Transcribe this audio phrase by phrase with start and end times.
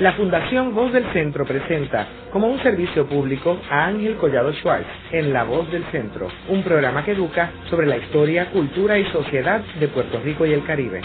[0.00, 5.32] La Fundación Voz del Centro presenta como un servicio público a Ángel Collado Schwartz en
[5.32, 9.88] La Voz del Centro, un programa que educa sobre la historia, cultura y sociedad de
[9.88, 11.00] Puerto Rico y el Caribe.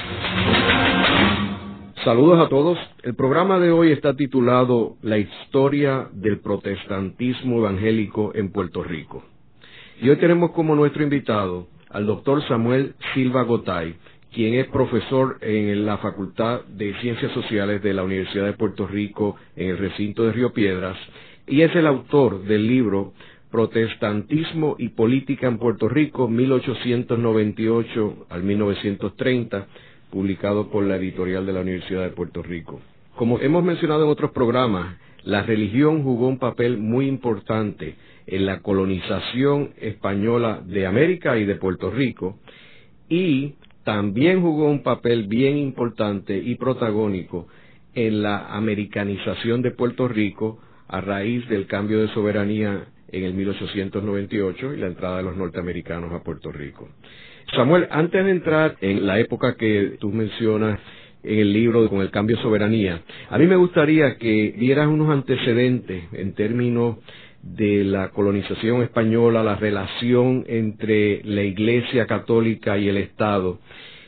[2.04, 2.78] Saludos a todos.
[3.04, 9.24] El programa de hoy está titulado La historia del protestantismo evangélico en Puerto Rico.
[10.02, 13.96] Y hoy tenemos como nuestro invitado al doctor Samuel Silva Gotay,
[14.34, 19.36] quien es profesor en la Facultad de Ciencias Sociales de la Universidad de Puerto Rico
[19.56, 20.98] en el recinto de Río Piedras
[21.48, 23.14] y es el autor del libro
[23.52, 29.68] Protestantismo y Política en Puerto Rico 1898 al 1930,
[30.10, 32.80] publicado por la editorial de la Universidad de Puerto Rico.
[33.18, 38.62] Como hemos mencionado en otros programas, la religión jugó un papel muy importante en la
[38.62, 42.40] colonización española de América y de Puerto Rico
[43.10, 47.48] y también jugó un papel bien importante y protagónico
[47.94, 54.74] en la americanización de Puerto Rico a raíz del cambio de soberanía en el 1898
[54.74, 56.90] y la entrada de los norteamericanos a Puerto Rico.
[57.56, 60.80] Samuel, antes de entrar en la época que tú mencionas
[61.24, 65.10] en el libro con el cambio de soberanía, a mí me gustaría que dieras unos
[65.10, 66.98] antecedentes en términos
[67.42, 73.60] de la colonización española, la relación entre la Iglesia católica y el Estado,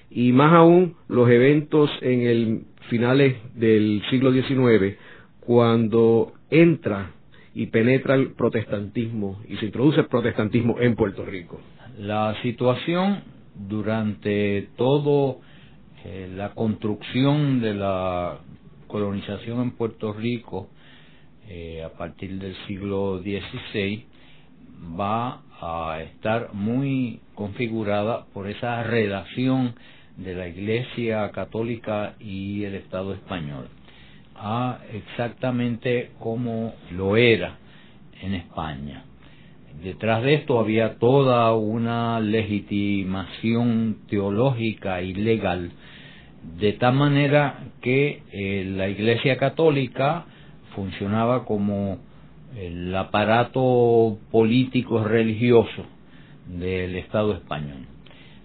[0.09, 4.97] y más aún los eventos en el finales del siglo XIX,
[5.39, 7.11] cuando entra
[7.55, 11.59] y penetra el protestantismo y se introduce el protestantismo en Puerto Rico.
[11.99, 13.21] La situación
[13.55, 15.39] durante todo
[16.05, 18.39] eh, la construcción de la
[18.87, 20.69] colonización en Puerto Rico
[21.49, 24.05] eh, a partir del siglo XVI
[24.99, 29.75] va a estar muy configurada por esa relación
[30.17, 33.67] de la Iglesia Católica y el Estado español,
[34.35, 37.57] a exactamente como lo era
[38.21, 39.05] en España.
[39.81, 45.71] Detrás de esto había toda una legitimación teológica y legal,
[46.59, 50.25] de tal manera que eh, la Iglesia Católica
[50.75, 51.97] funcionaba como
[52.57, 55.85] el aparato político religioso
[56.47, 57.85] del Estado español.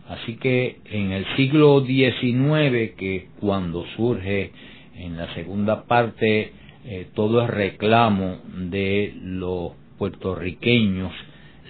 [0.09, 4.53] Así que en el siglo XIX, que cuando surge
[4.97, 6.53] en la segunda parte
[6.85, 8.39] eh, todo el reclamo
[8.71, 11.13] de los puertorriqueños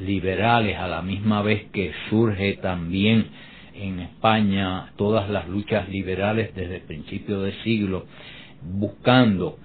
[0.01, 3.27] liberales, a la misma vez que surge también
[3.75, 8.07] en España todas las luchas liberales desde el principio del siglo,
[8.63, 9.59] buscando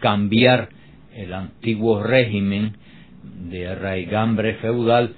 [0.00, 0.68] cambiar
[1.14, 2.76] el antiguo régimen
[3.50, 5.14] de raigambre feudal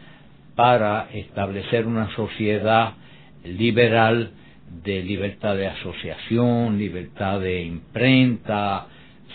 [0.54, 2.94] para establecer una sociedad
[3.44, 4.32] liberal
[4.84, 8.86] de libertad de asociación, libertad de imprenta,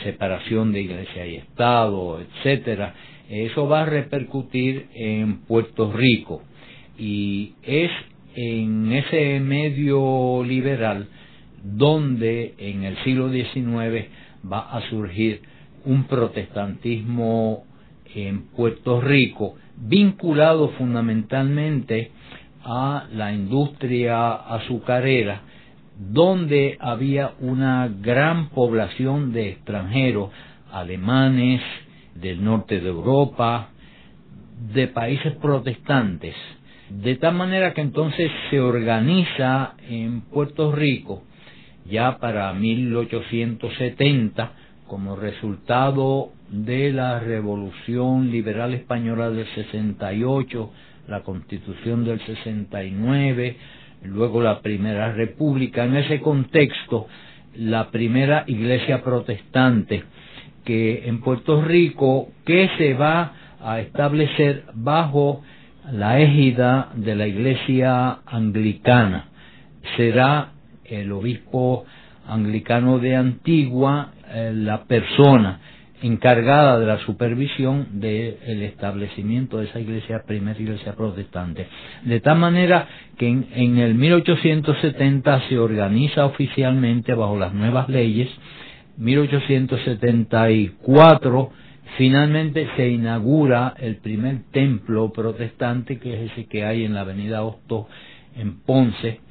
[0.04, 2.94] separación de iglesia y Estado, etcétera.
[3.30, 6.44] Eso va a repercutir en Puerto Rico
[6.98, 7.92] y es
[8.36, 11.08] en ese medio liberal
[11.64, 14.08] donde en el siglo XIX
[14.52, 15.42] va a surgir
[15.86, 17.66] un protestantismo
[18.14, 22.12] en Puerto Rico vinculado fundamentalmente
[22.64, 25.42] a la industria azucarera,
[25.98, 30.32] donde había una gran población de extranjeros,
[30.72, 31.62] alemanes,
[32.16, 33.70] del norte de Europa,
[34.74, 36.36] de países protestantes,
[36.90, 41.24] de tal manera que entonces se organiza en Puerto Rico
[41.90, 44.52] ya para 1870
[44.88, 50.72] como resultado de la Revolución Liberal Española del 68,
[51.08, 53.58] la Constitución del 69,
[54.04, 55.86] luego la Primera República.
[55.86, 57.08] En ese contexto,
[57.56, 60.04] la primera iglesia protestante
[60.66, 65.44] que en Puerto Rico que se va a establecer bajo
[65.92, 69.30] la égida de la iglesia anglicana
[69.96, 70.55] será
[70.90, 71.86] el obispo
[72.28, 75.60] anglicano de Antigua eh, la persona
[76.02, 81.68] encargada de la supervisión del establecimiento de esa iglesia, primera iglesia protestante.
[82.04, 82.88] De tal manera
[83.18, 88.30] que en, el 1870 se organiza oficialmente bajo las nuevas leyes,
[88.98, 91.52] 1874
[91.98, 97.44] finalmente se inaugura el primer templo protestante, que es ese que hay en la avenida
[97.44, 97.88] Hosto
[98.36, 99.22] en Ponce,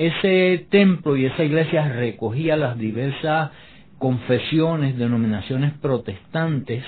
[0.00, 3.50] ese templo y esa iglesia recogía las diversas
[3.98, 6.82] confesiones, denominaciones protestantes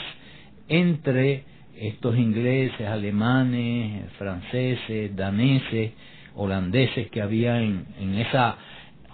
[0.66, 1.44] entre
[1.76, 5.92] estos ingleses, alemanes, franceses, daneses,
[6.34, 8.56] holandeses que había en, esa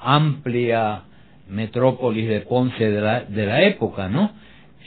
[0.00, 1.02] amplia
[1.48, 4.30] metrópolis de Ponce de la, de la época, ¿no?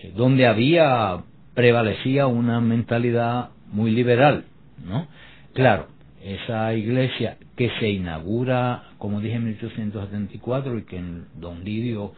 [0.01, 1.17] Eh, donde había,
[1.53, 4.45] prevalecía una mentalidad muy liberal,
[4.85, 5.07] ¿no?
[5.53, 5.87] Claro,
[6.23, 11.01] esa iglesia que se inaugura, como dije, en 1874 y que
[11.35, 12.13] Don Lidio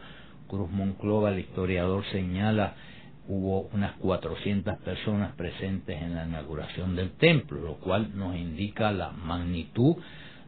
[0.46, 2.74] Cruz Monclova, el historiador, señala
[3.26, 9.12] hubo unas 400 personas presentes en la inauguración del templo, lo cual nos indica la
[9.12, 9.96] magnitud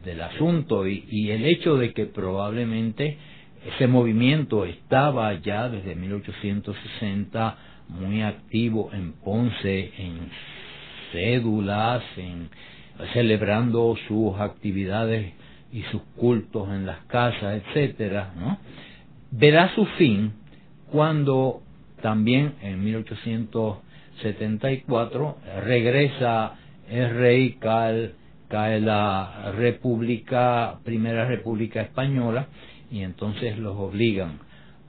[0.05, 3.17] del asunto y, y el hecho de que probablemente
[3.65, 7.57] ese movimiento estaba ya desde 1860
[7.89, 10.29] muy activo en Ponce, en
[11.11, 12.49] cédulas, en
[13.13, 15.33] celebrando sus actividades
[15.71, 18.57] y sus cultos en las casas, etcétera, ¿no?
[19.31, 20.33] Verá su fin
[20.91, 21.61] cuando
[22.01, 26.55] también en 1874 regresa
[26.89, 28.11] el rey, cae,
[28.47, 32.47] cae la República, Primera República Española,
[32.89, 34.39] y entonces los obligan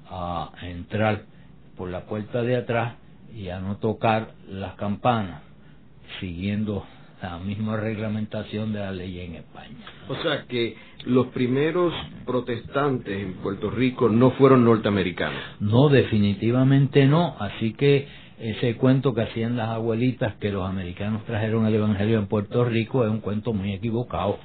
[0.08, 1.22] a entrar
[1.76, 2.94] por la puerta de atrás
[3.34, 5.42] y a no tocar las campanas,
[6.20, 6.86] siguiendo
[7.22, 9.76] la misma reglamentación de la ley en España.
[10.08, 11.92] O sea que los primeros
[12.24, 15.40] protestantes en Puerto Rico no fueron norteamericanos.
[15.60, 17.36] No, definitivamente no.
[17.38, 18.06] Así que
[18.38, 23.04] ese cuento que hacían las abuelitas que los americanos trajeron el Evangelio en Puerto Rico
[23.04, 24.38] es un cuento muy equivocado.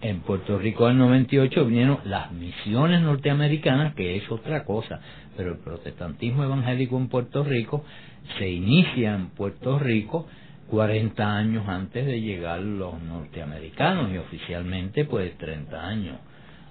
[0.00, 5.00] En Puerto Rico del 98 vinieron las misiones norteamericanas, que es otra cosa,
[5.36, 7.82] pero el protestantismo evangélico en Puerto Rico
[8.38, 10.26] se inicia en Puerto Rico
[10.70, 16.16] 40 años antes de llegar los norteamericanos y oficialmente pues 30 años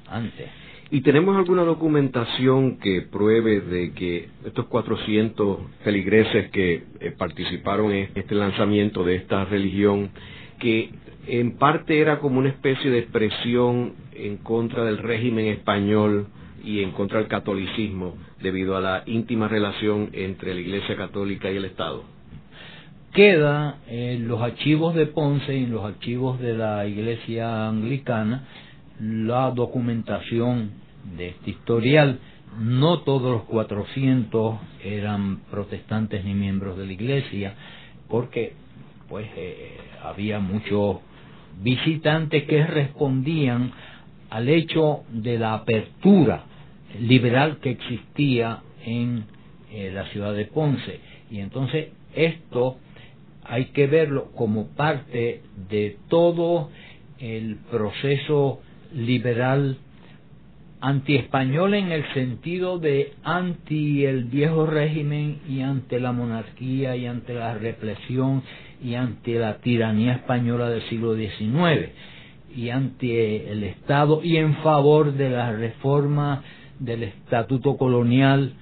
[0.10, 0.50] antes.
[0.92, 8.10] ¿Y tenemos alguna documentación que pruebe de que estos 400 feligreses que eh, participaron en
[8.14, 10.12] este lanzamiento de esta religión,
[10.60, 10.92] que
[11.28, 16.28] en parte era como una especie de expresión en contra del régimen español
[16.64, 21.58] y en contra del catolicismo debido a la íntima relación entre la Iglesia Católica y
[21.58, 22.15] el Estado?
[23.16, 28.44] Queda en los archivos de Ponce y en los archivos de la Iglesia Anglicana
[29.00, 30.72] la documentación
[31.18, 32.20] de este historial.
[32.60, 37.54] No todos los 400 eran protestantes ni miembros de la Iglesia,
[38.10, 38.54] porque
[39.08, 40.98] pues eh, había muchos
[41.62, 43.72] visitantes que respondían
[44.30, 46.44] al hecho de la apertura
[47.00, 49.24] liberal que existía en
[49.72, 51.00] eh, la ciudad de Ponce.
[51.32, 52.78] Y entonces esto
[53.48, 56.70] hay que verlo como parte de todo
[57.20, 58.62] el proceso
[58.94, 59.78] liberal
[60.82, 67.34] anti-español en el sentido de anti el viejo régimen y ante la monarquía y ante
[67.34, 68.44] la represión
[68.84, 71.90] y ante la tiranía española del siglo XIX
[72.56, 76.44] y ante el Estado y en favor de la reforma
[76.80, 78.54] del estatuto colonial.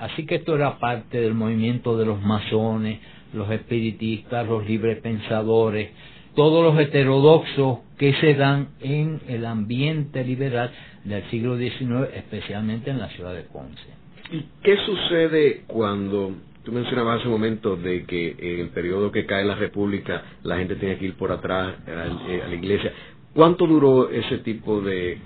[0.00, 3.00] Así que esto era parte del movimiento de los masones,
[3.32, 5.90] los espiritistas, los librepensadores,
[6.34, 10.70] todos los heterodoxos que se dan en el ambiente liberal
[11.04, 13.82] del siglo XIX, especialmente en la ciudad de Ponce.
[14.30, 16.32] ¿Y qué sucede cuando
[16.64, 20.56] tú mencionabas hace un momento de que en el periodo que cae la República la
[20.56, 22.92] gente tiene que ir por atrás a, la iglesia?
[23.34, 25.18] ¿Cuánto duró ese tipo de...?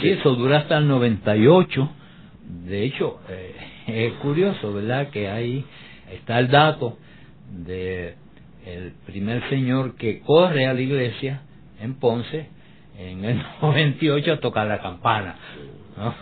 [0.00, 1.90] Sí, eso dura hasta el 98.
[2.66, 3.54] De hecho, eh,
[3.86, 5.10] es curioso, ¿verdad?
[5.10, 5.64] Que ahí
[6.12, 6.98] está el dato
[7.54, 8.14] de
[8.66, 11.42] el primer señor que corre a la iglesia
[11.80, 12.48] en Ponce
[12.98, 15.36] en el 98 a tocar la campana,
[15.96, 16.14] ¿no?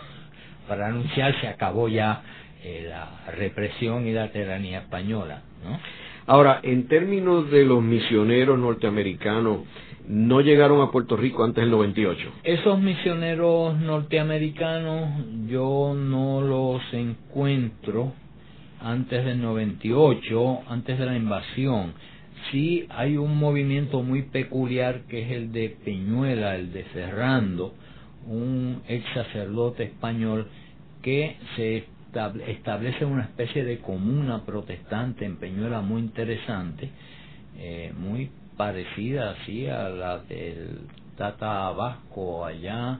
[0.67, 2.21] para anunciar se acabó ya
[2.63, 5.41] eh, la represión y la tiranía española.
[5.63, 5.79] ¿no?
[6.25, 9.59] Ahora, en términos de los misioneros norteamericanos,
[10.07, 12.31] no llegaron a Puerto Rico antes del 98.
[12.43, 15.09] Esos misioneros norteamericanos
[15.47, 18.13] yo no los encuentro
[18.83, 21.93] antes del 98, antes de la invasión,
[22.51, 27.73] sí hay un movimiento muy peculiar que es el de Peñuela, el de Ferrando,
[28.27, 30.47] un ex sacerdote español
[31.01, 31.85] que se
[32.47, 36.89] establece una especie de comuna protestante en Peñuela muy interesante,
[37.57, 40.81] eh, muy parecida así a la del
[41.17, 42.99] Tata Vasco allá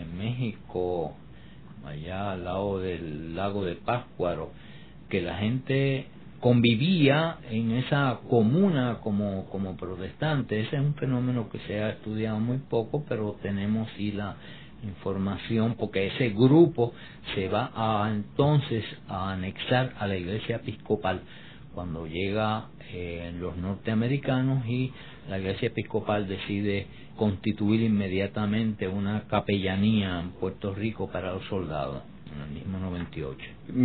[0.00, 1.14] en México,
[1.84, 4.50] allá al lado del lago de Páscuaro
[5.10, 6.06] que la gente
[6.40, 10.60] convivía en esa comuna como, como protestante.
[10.60, 14.36] Ese es un fenómeno que se ha estudiado muy poco, pero tenemos sí la
[14.82, 16.94] información porque ese grupo
[17.34, 21.20] se va a entonces a anexar a la iglesia episcopal
[21.74, 24.92] cuando llega eh, los norteamericanos y
[25.28, 26.86] la Iglesia Episcopal decide
[27.16, 32.02] constituir inmediatamente una capellanía en Puerto Rico para los soldados
[32.34, 33.38] en el mismo 98.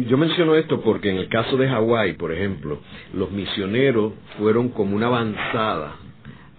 [0.10, 2.80] Yo menciono esto porque en el caso de Hawái, por ejemplo,
[3.14, 5.96] los misioneros fueron como una avanzada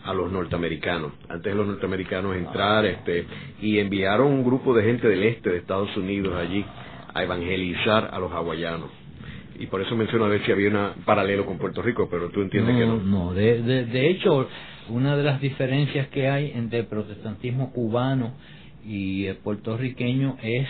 [0.05, 3.27] a los norteamericanos, antes de los norteamericanos entrar, este,
[3.61, 6.65] y enviaron un grupo de gente del este de Estados Unidos allí
[7.13, 8.91] a evangelizar a los hawaianos.
[9.59, 12.43] Y por eso menciono a ver si había un paralelo con Puerto Rico, pero tú
[12.43, 12.99] entiendes que no.
[12.99, 14.49] No, de, de, de hecho,
[14.91, 18.35] una de las diferencias que hay entre el protestantismo cubano
[18.85, 20.69] y el puertorriqueño es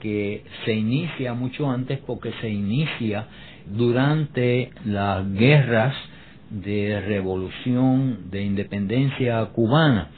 [0.00, 3.26] que se inicia mucho antes porque se inicia
[3.66, 5.94] durante las guerras
[6.50, 10.08] de revolución de independencia cubana.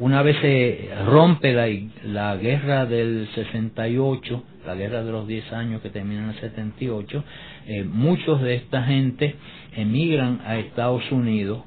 [0.00, 1.66] Una vez se rompe la,
[2.04, 7.24] la guerra del 68, la guerra de los 10 años que termina en el 78,
[7.66, 9.34] eh, muchos de esta gente
[9.76, 11.64] emigran a Estados Unidos,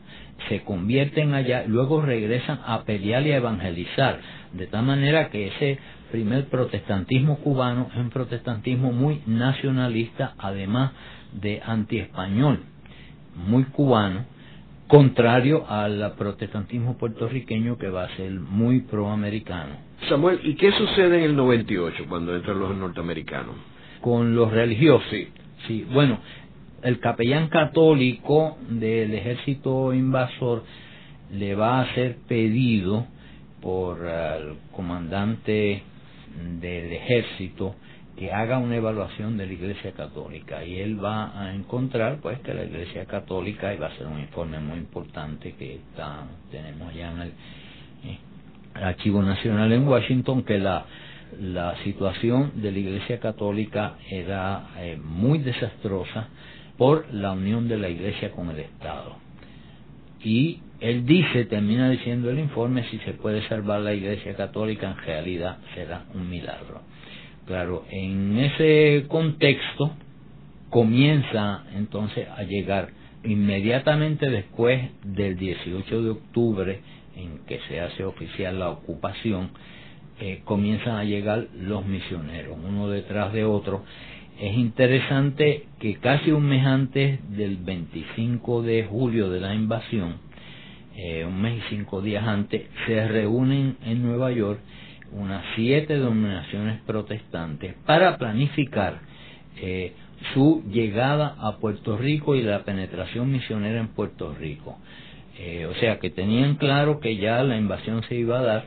[0.50, 4.20] se convierten allá, luego regresan a pelear y a evangelizar,
[4.54, 5.80] de tal manera que ese
[6.12, 10.92] primer protestantismo cubano es un protestantismo muy nacionalista, además
[11.34, 12.60] de antiespañol,
[13.48, 14.26] muy cubano,
[14.88, 19.76] contrario al protestantismo puertorriqueño que va a ser muy proamericano.
[20.10, 23.56] Samuel, ¿y qué sucede en el 98 cuando entran los norteamericanos?
[24.02, 25.08] Con los religiosos.
[25.68, 26.20] Sí, bueno,
[26.84, 30.64] el capellán católico del ejército invasor
[31.32, 33.06] le va a hacer pedido
[33.62, 35.84] por el comandante
[36.60, 37.76] del ejército
[38.18, 40.64] que haga una evaluación de la Iglesia Católica.
[40.64, 44.20] Y él va a encontrar pues que la Iglesia Católica y va a ser un
[44.20, 48.20] informe muy importante que está tenemos ya en el, eh,
[48.74, 50.86] Archivo Nacional en Washington que la
[51.40, 56.28] la situación de la Iglesia Católica era eh, muy desastrosa
[56.78, 59.21] por la unión de la Iglesia con el Estado
[60.24, 64.98] y él dice, termina diciendo el informe, si se puede salvar la Iglesia Católica, en
[64.98, 66.82] realidad será un milagro.
[67.46, 69.92] Claro, en ese contexto
[70.70, 72.90] comienza entonces a llegar
[73.24, 76.80] inmediatamente después del 18 de octubre,
[77.16, 79.52] en que se hace oficial la ocupación,
[80.20, 83.84] eh, comienzan a llegar los misioneros, uno detrás de otro.
[84.40, 90.16] Es interesante que casi un mes antes del 25 de julio de la invasión,
[90.96, 94.60] eh, un mes y cinco días antes, se reúnen en Nueva York
[95.12, 99.02] unas siete denominaciones protestantes para planificar
[99.62, 99.94] eh,
[100.34, 104.78] su llegada a Puerto Rico y la penetración misionera en Puerto Rico.
[105.38, 108.66] Eh, o sea que tenían claro que ya la invasión se iba a dar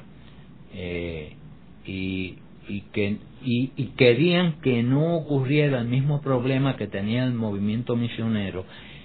[1.86, 2.36] y,
[2.68, 8.64] y, que, y, querían que no ocurriera el mismo problema que tenía el movimiento misionero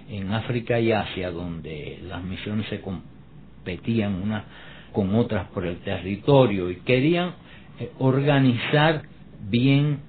[0.09, 4.43] en África y Asia, donde las misiones se competían unas
[4.91, 7.33] con otras por el territorio y querían
[7.79, 9.03] eh, organizar
[9.49, 9.99] bien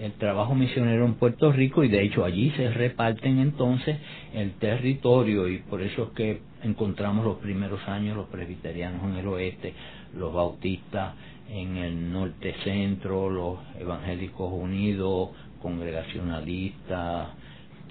[0.00, 3.98] el trabajo misionero en Puerto Rico y de hecho allí se reparten entonces
[4.32, 9.26] el territorio y por eso es que encontramos los primeros años los presbiterianos en el
[9.26, 9.74] oeste,
[10.16, 11.14] los bautistas
[11.50, 15.30] en el norte centro, los evangélicos unidos,
[15.60, 17.28] congregacionalistas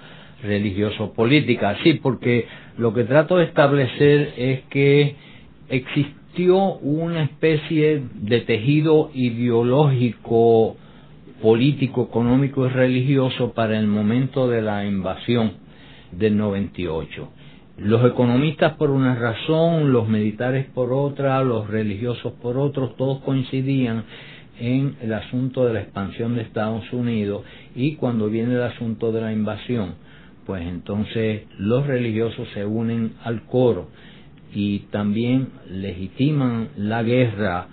[0.43, 2.47] religioso-política, sí, porque
[2.79, 5.15] lo que trato de establecer es que
[5.69, 10.77] existió una especie de tejido ideológico,
[11.43, 15.53] político, económico y religioso para el momento de la invasión
[16.11, 17.29] del 98.
[17.83, 24.05] Los economistas por una razón, los militares por otra, los religiosos por otros, todos coincidían
[24.61, 27.43] en el asunto de la expansión de Estados Unidos
[27.75, 29.95] y cuando viene el asunto de la invasión,
[30.47, 33.89] pues entonces los religiosos se unen al coro
[34.55, 37.67] y también legitiman la guerra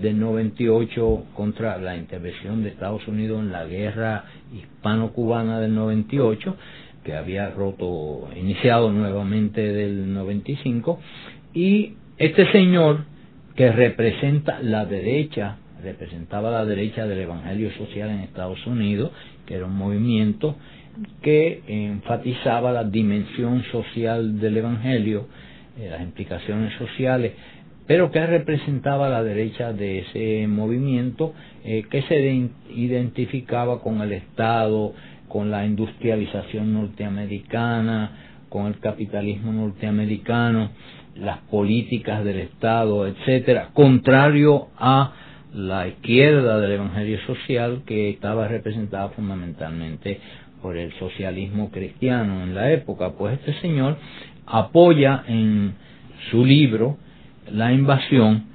[0.00, 6.54] del 98 contra la intervención de Estados Unidos en la guerra hispano-cubana del 98
[7.06, 10.98] que había roto, iniciado nuevamente del 95,
[11.54, 13.04] y este señor
[13.54, 19.12] que representa la derecha, representaba la derecha del Evangelio Social en Estados Unidos,
[19.46, 20.56] que era un movimiento
[21.22, 25.28] que enfatizaba la dimensión social del Evangelio,
[25.78, 27.34] eh, las implicaciones sociales,
[27.86, 31.34] pero que representaba la derecha de ese movimiento
[31.64, 34.92] eh, que se identificaba con el Estado,
[35.36, 40.70] con la industrialización norteamericana, con el capitalismo norteamericano,
[41.14, 45.12] las políticas del Estado, etcétera, contrario a
[45.52, 50.20] la izquierda del Evangelio Social que estaba representada fundamentalmente
[50.62, 53.10] por el socialismo cristiano en la época.
[53.10, 53.98] Pues este señor
[54.46, 55.74] apoya en
[56.30, 56.96] su libro
[57.52, 58.46] la invasión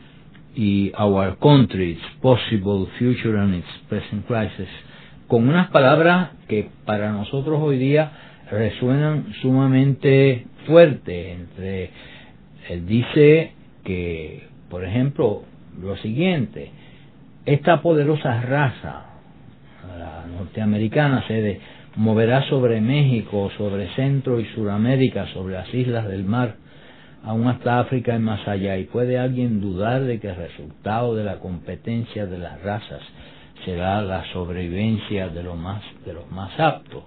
[0.55, 4.90] y Our Country's Possible Future and Its Present Crisis
[5.31, 8.11] con unas palabras que para nosotros hoy día
[8.51, 11.31] resuenan sumamente fuerte.
[11.31, 11.89] Entre,
[12.85, 13.53] dice
[13.85, 15.43] que, por ejemplo,
[15.81, 16.71] lo siguiente,
[17.45, 19.05] esta poderosa raza,
[19.97, 21.61] la norteamericana, se
[21.95, 26.55] moverá sobre México, sobre Centro y Suramérica, sobre las islas del mar,
[27.23, 28.77] aún hasta África y más allá.
[28.77, 33.01] ¿Y puede alguien dudar de que el resultado de la competencia de las razas
[33.65, 37.03] será la sobrevivencia de los más, de los más aptos.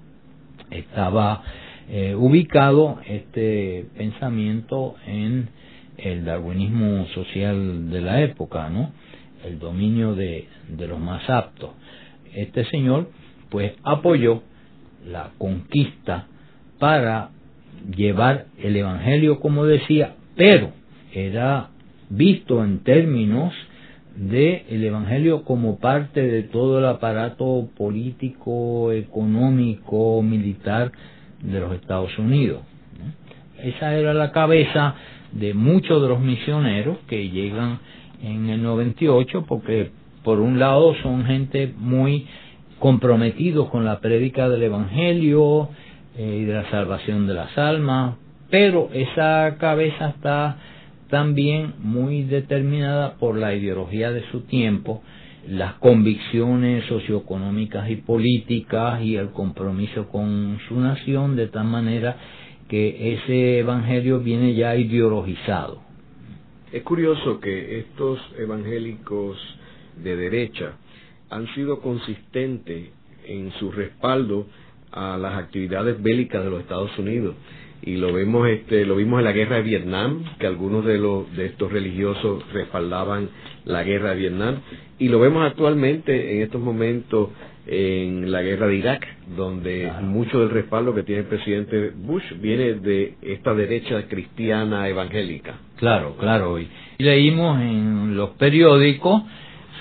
[0.70, 1.42] Estaba
[1.88, 5.48] eh, ubicado este pensamiento en
[5.96, 8.92] el darwinismo social de la época, ¿no?
[9.44, 11.70] El dominio de, de los más aptos.
[12.34, 13.10] Este señor,
[13.50, 14.42] pues, apoyó
[15.06, 16.26] la conquista
[16.78, 17.30] para
[17.94, 20.72] llevar el Evangelio, como decía, pero
[21.12, 21.68] era
[22.08, 23.52] visto en términos
[24.16, 30.92] de el Evangelio como parte de todo el aparato político, económico, militar
[31.42, 32.62] de los Estados Unidos.
[33.58, 34.94] Esa era la cabeza
[35.32, 37.80] de muchos de los misioneros que llegan
[38.22, 39.90] en el 98 porque
[40.22, 42.26] por un lado son gente muy
[42.78, 45.68] comprometidos con la prédica del Evangelio
[46.16, 48.16] eh, y de la salvación de las almas,
[48.50, 50.56] pero esa cabeza está
[51.14, 55.00] también muy determinada por la ideología de su tiempo,
[55.46, 62.16] las convicciones socioeconómicas y políticas y el compromiso con su nación, de tal manera
[62.68, 65.82] que ese evangelio viene ya ideologizado.
[66.72, 69.38] Es curioso que estos evangélicos
[70.02, 70.72] de derecha
[71.30, 72.88] han sido consistentes
[73.24, 74.48] en su respaldo
[74.90, 77.36] a las actividades bélicas de los Estados Unidos
[77.86, 81.30] y lo vemos este lo vimos en la guerra de Vietnam que algunos de los
[81.36, 83.28] de estos religiosos respaldaban
[83.64, 84.56] la guerra de Vietnam
[84.98, 87.30] y lo vemos actualmente en estos momentos
[87.66, 92.74] en la guerra de Irak donde mucho del respaldo que tiene el presidente Bush viene
[92.74, 95.58] de esta derecha cristiana evangélica.
[95.76, 96.58] Claro claro.
[96.58, 96.68] Y
[96.98, 99.22] leímos en los periódicos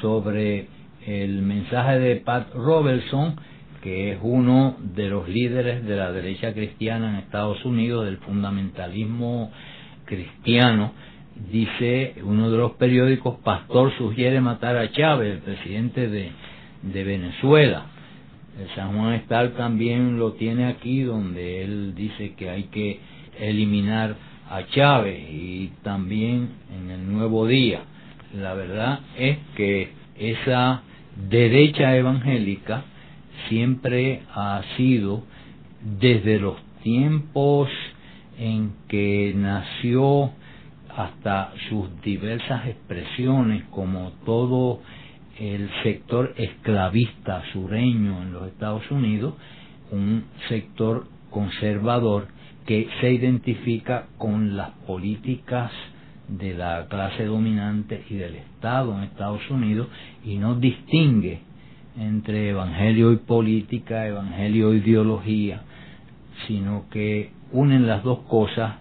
[0.02, 0.68] sobre
[1.06, 3.36] el mensaje de Pat Robertson
[3.84, 9.52] que es uno de los líderes de la derecha cristiana en Estados Unidos, del fundamentalismo
[10.06, 10.94] cristiano,
[11.52, 16.32] dice uno de los periódicos, Pastor sugiere matar a Chávez, el presidente de,
[17.04, 17.88] Venezuela.
[18.58, 23.00] El San Juan Estal también lo tiene aquí, donde él dice que hay que
[23.38, 24.16] eliminar
[24.50, 27.82] a Chávez y también en el Nuevo Día.
[28.34, 30.84] La verdad es que esa
[31.30, 32.86] derecha evangélica
[33.50, 35.24] siempre ha sido
[36.00, 37.70] desde los tiempos
[38.38, 40.32] en que nació
[40.96, 44.82] hasta sus diversas expresiones como todo
[45.40, 49.34] el sector esclavista sureño en los Estados Unidos,
[49.92, 52.28] un sector conservador
[52.66, 55.72] que se identifica con las políticas
[56.28, 59.88] de la clase dominante y del Estado en Estados Unidos
[60.24, 61.42] y no distingue
[61.98, 65.62] entre evangelio y política, evangelio e ideología,
[66.48, 68.76] sino que unen las dos cosas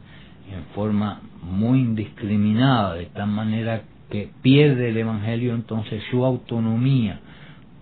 [0.50, 7.20] en forma muy indiscriminada, de tal manera que pierde el evangelio entonces su autonomía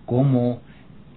[0.05, 0.61] como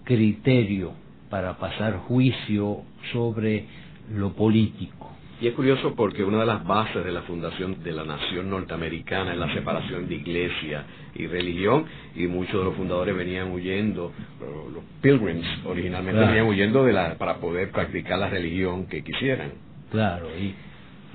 [0.05, 0.92] criterio
[1.31, 3.66] para pasar juicio sobre
[4.12, 5.11] lo político.
[5.44, 9.35] Y es curioso porque una de las bases de la fundación de la nación norteamericana
[9.35, 11.85] es la separación de iglesia y religión,
[12.16, 17.37] y muchos de los fundadores venían huyendo, los pilgrims originalmente venían huyendo de la, para
[17.40, 19.50] poder practicar la religión que quisieran.
[19.90, 20.54] Claro, y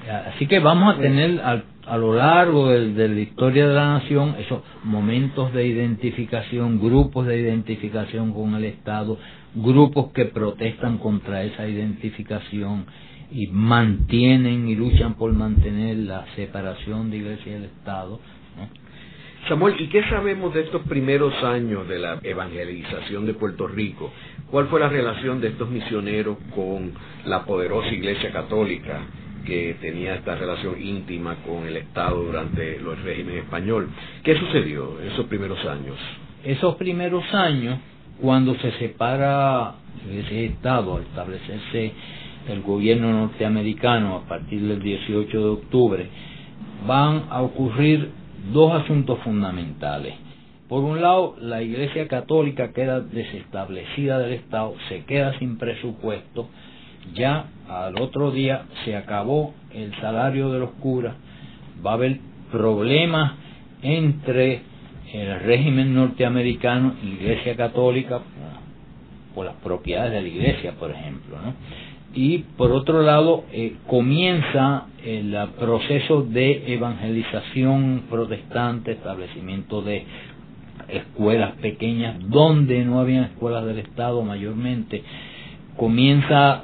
[0.08, 4.62] así que vamos a tener a, lo largo de, la historia de la nación esos
[4.84, 9.18] momentos de identificación, grupos de identificación con el Estado,
[9.56, 12.86] grupos que protestan contra esa identificación
[13.32, 18.20] y mantienen y luchan por mantener la separación de iglesia y del Estado.
[19.48, 24.12] Samuel, ¿y qué sabemos de estos primeros años de la evangelización de Puerto Rico?
[24.52, 26.94] ¿Cuál fue la relación de estos misioneros con
[27.26, 29.02] la poderosa Iglesia Católica
[29.46, 33.90] que tenía esta relación íntima con el Estado durante el régimen español?
[34.24, 35.98] ¿Qué sucedió en esos primeros años?
[36.44, 37.80] Esos primeros años,
[38.22, 39.76] cuando se separa
[40.12, 41.94] ese Estado, al establecerse
[42.50, 46.10] el gobierno norteamericano a partir del 18 de octubre,
[46.88, 48.10] van a ocurrir
[48.52, 50.16] dos asuntos fundamentales.
[50.68, 56.48] Por un lado, la Iglesia Católica queda desestablecida del Estado, se queda sin presupuesto,
[57.14, 61.16] ya al otro día se acabó el salario de los curas,
[61.86, 62.20] va a haber
[62.52, 63.34] problemas
[63.82, 64.62] entre
[65.14, 68.22] el régimen norteamericano y la Iglesia Católica
[69.34, 71.54] por las propiedades de la Iglesia, por ejemplo, ¿no?
[72.14, 80.06] Y por otro lado eh, comienza el proceso de evangelización protestante, establecimiento de
[80.88, 85.04] escuelas pequeñas donde no había escuelas del Estado mayormente,
[85.78, 86.64] comienza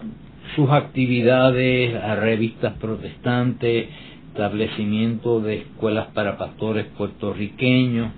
[0.56, 3.88] sus actividades a revistas protestantes,
[4.30, 8.12] establecimiento de escuelas para pastores puertorriqueños,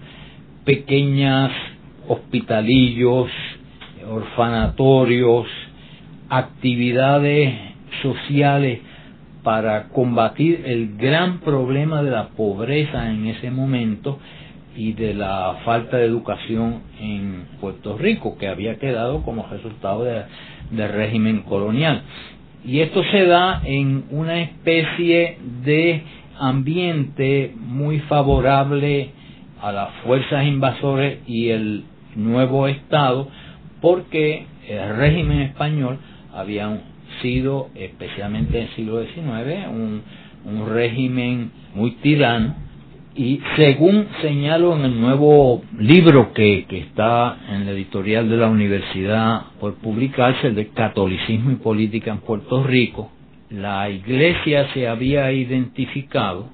[0.66, 1.52] pequeñas
[2.08, 3.30] hospitalillos,
[4.10, 5.46] orfanatorios,
[6.30, 7.54] actividades
[8.02, 8.80] sociales
[9.44, 14.20] para combatir el gran problema de la pobreza en ese momento
[14.76, 20.90] y de la falta de educación en Puerto Rico, que había quedado como resultado del
[20.92, 22.04] régimen colonial.
[22.66, 26.04] Y esto se da en una especie de
[26.38, 29.12] ambiente muy favorable
[29.62, 31.86] a las fuerzas invasoras y el
[32.16, 33.30] nuevo Estado,
[33.82, 35.98] porque el régimen español
[36.38, 36.82] habían
[37.22, 40.04] sido, especialmente en el siglo XIX, un,
[40.70, 42.56] régimen muy tirano
[43.16, 48.48] y según señalo en el nuevo libro que, que, está en la editorial de la
[48.48, 53.12] universidad por publicarse, el de Catolicismo y Política en Puerto Rico,
[53.50, 56.50] la iglesia se había identificado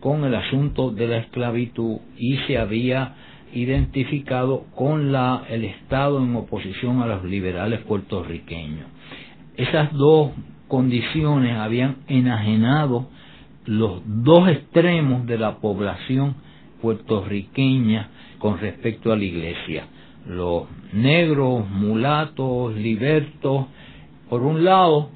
[0.00, 3.14] con el asunto de la esclavitud y se había
[3.52, 8.95] identificado con la, el Estado en oposición a los liberales puertorriqueños.
[9.56, 10.32] Esas dos
[10.68, 13.08] condiciones habían enajenado
[13.64, 16.36] los dos extremos de la población
[16.80, 19.86] puertorriqueña con respecto a la iglesia.
[20.26, 23.66] Los negros, mulatos, libertos,
[24.28, 25.10] por un lado,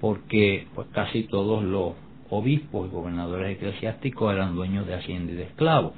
[0.00, 1.92] porque pues casi todos los
[2.30, 5.92] obispos y gobernadores eclesiásticos eran dueños de hacienda y de esclavos,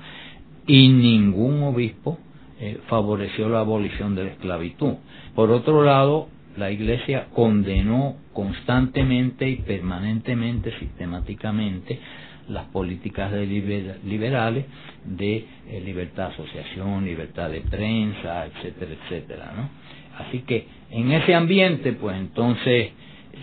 [0.66, 2.18] y ningún obispo
[2.60, 4.94] eh, favoreció la abolición de la esclavitud.
[5.34, 11.98] Por otro lado, la Iglesia condenó constantemente y permanentemente, sistemáticamente,
[12.48, 14.64] las políticas de liberales
[15.04, 15.36] de
[15.68, 19.52] eh, libertad de asociación, libertad de prensa, etcétera, etcétera.
[20.18, 22.90] Así que en ese ambiente, pues entonces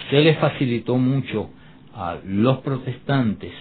[0.09, 1.49] se les facilitó mucho
[1.93, 3.51] a los protestantes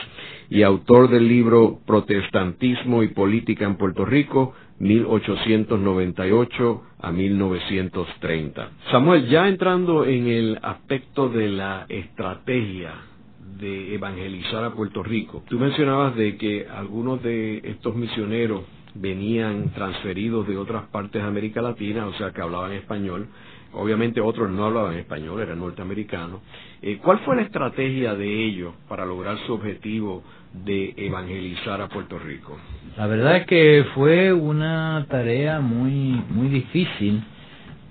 [0.50, 8.68] y autor del libro Protestantismo y Política en Puerto Rico, 1898 a 1930.
[8.90, 13.11] Samuel, ya entrando en el aspecto de la estrategia
[13.58, 15.42] de evangelizar a Puerto Rico.
[15.48, 18.62] Tú mencionabas de que algunos de estos misioneros
[18.94, 23.28] venían transferidos de otras partes de América Latina, o sea, que hablaban español.
[23.74, 26.40] Obviamente otros no hablaban español, eran norteamericanos.
[26.82, 32.18] Eh, ¿Cuál fue la estrategia de ellos para lograr su objetivo de evangelizar a Puerto
[32.18, 32.58] Rico?
[32.98, 37.22] La verdad es que fue una tarea muy muy difícil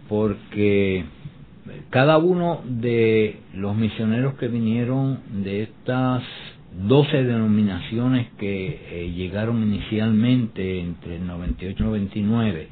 [0.08, 1.04] porque
[1.89, 6.24] cada uno de los misioneros que vinieron de estas
[6.88, 12.67] doce denominaciones que eh, llegaron inicialmente entre el 98 y 99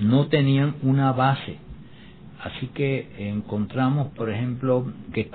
[0.00, 1.56] no tenían una base.
[2.42, 5.30] Así que encontramos, por ejemplo, que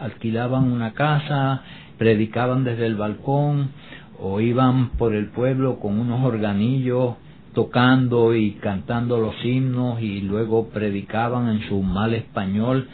[0.00, 1.62] alquilaban una casa,
[1.98, 3.70] predicaban desde el balcón
[4.20, 7.14] o iban por el pueblo con unos organillos
[7.58, 12.86] tocando y cantando los himnos y luego predicaban en su mal español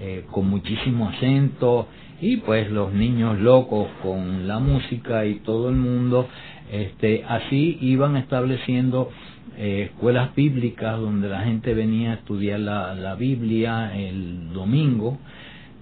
[0.00, 1.86] eh, con muchísimo acento.
[2.20, 6.26] Y pues los niños locos con la música y todo el mundo
[6.72, 9.08] este así iban estableciendo
[9.56, 15.16] eh, escuelas bíblicas donde la gente venía a estudiar la, la Biblia el domingo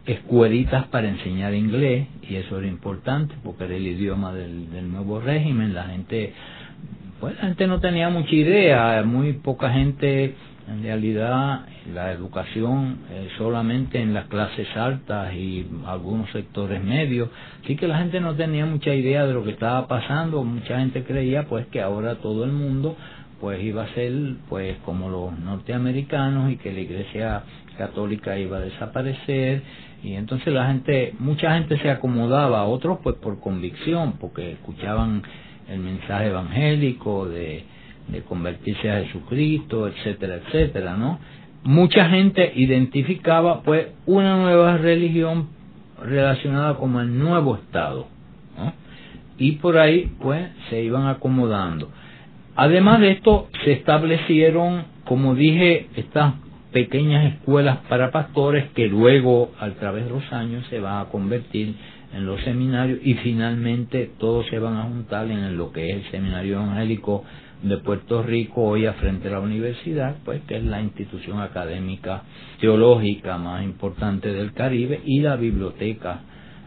[0.04, 5.20] escuelitas para enseñar inglés y eso era importante porque era el idioma del, del nuevo
[5.20, 6.34] régimen la gente
[7.26, 10.36] pues la gente no tenía mucha idea, muy poca gente,
[10.68, 11.62] en realidad
[11.92, 17.28] la educación eh, solamente en las clases altas y algunos sectores medios,
[17.64, 21.02] así que la gente no tenía mucha idea de lo que estaba pasando, mucha gente
[21.02, 22.96] creía pues que ahora todo el mundo
[23.40, 24.12] pues iba a ser
[24.48, 27.42] pues como los norteamericanos y que la iglesia
[27.76, 29.62] católica iba a desaparecer.
[30.04, 35.24] Y entonces la gente mucha gente se acomodaba otros pues por convicción porque escuchaban
[35.68, 37.64] el mensaje evangélico, de,
[38.28, 41.18] convertirse a Jesucristo, etcétera, etcétera, ¿no?
[41.64, 45.48] Mucha gente identificaba pues una nueva religión
[46.00, 48.06] relacionada con el nuevo Estado,
[48.56, 48.72] ¿no?
[49.38, 51.90] Y por ahí pues se iban acomodando.
[52.54, 56.34] Además de esto se establecieron, como dije, estas
[56.72, 61.74] pequeñas escuelas para pastores que luego, a través de los años, se van a convertir
[62.16, 66.10] en los seminarios y finalmente todos se van a juntar en lo que es el
[66.10, 67.24] Seminario Evangélico
[67.62, 72.22] de Puerto Rico hoy a frente a la universidad, pues que es la institución académica
[72.60, 76.20] teológica más importante del Caribe y la biblioteca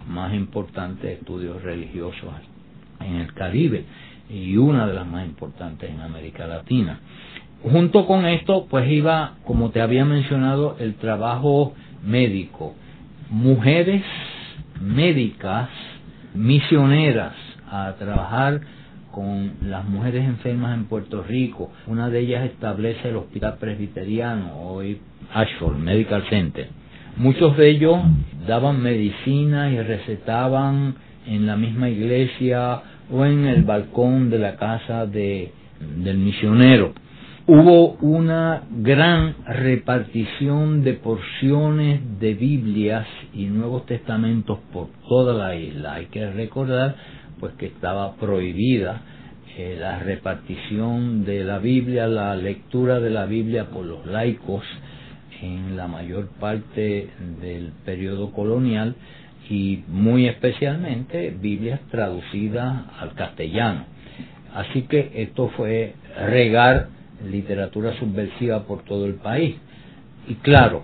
[0.07, 2.29] más importante de estudios religiosos
[2.99, 3.85] en el Caribe
[4.29, 6.99] y una de las más importantes en América Latina.
[7.63, 12.75] Junto con esto, pues iba, como te había mencionado, el trabajo médico.
[13.29, 14.03] Mujeres
[14.81, 15.69] médicas
[16.33, 17.33] misioneras
[17.69, 18.61] a trabajar
[19.11, 21.71] con las mujeres enfermas en Puerto Rico.
[21.87, 24.99] Una de ellas establece el Hospital Presbiteriano, hoy
[25.33, 26.69] Ashford Medical Center.
[27.17, 27.99] Muchos de ellos
[28.47, 35.05] daban medicina y recetaban en la misma iglesia o en el balcón de la casa
[35.05, 35.51] de,
[35.97, 36.93] del misionero
[37.51, 45.95] hubo una gran repartición de porciones de Biblias y Nuevos Testamentos por toda la isla.
[45.95, 46.95] Hay que recordar
[47.39, 49.01] pues que estaba prohibida
[49.57, 54.63] eh, la repartición de la Biblia, la lectura de la Biblia por los laicos
[55.41, 57.09] en la mayor parte
[57.41, 58.93] del periodo colonial
[59.49, 63.85] y muy especialmente Biblias traducidas al castellano.
[64.53, 65.95] Así que esto fue
[66.27, 69.55] regar literatura subversiva por todo el país.
[70.27, 70.83] Y claro,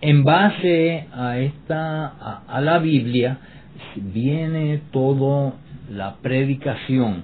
[0.00, 3.38] en base a esta a, la Biblia
[3.96, 5.54] viene toda
[5.90, 7.22] la predicación